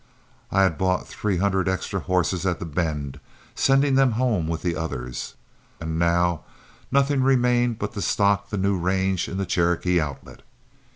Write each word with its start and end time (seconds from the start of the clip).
I 0.49 0.63
had 0.63 0.79
bought 0.79 1.07
three 1.07 1.37
hundred 1.37 1.69
extra 1.69 1.99
horses 1.99 2.43
at 2.43 2.57
The 2.57 2.65
Bend, 2.65 3.19
sending 3.53 3.93
them 3.93 4.13
home 4.13 4.47
with 4.47 4.63
the 4.63 4.75
others, 4.75 5.35
and 5.79 5.99
now 5.99 6.41
nothing 6.91 7.21
remained 7.21 7.77
but 7.77 7.93
to 7.93 8.01
stock 8.01 8.49
the 8.49 8.57
new 8.57 8.79
range 8.79 9.29
in 9.29 9.37
the 9.37 9.45
Cherokee 9.45 10.01
Outlet. 10.01 10.41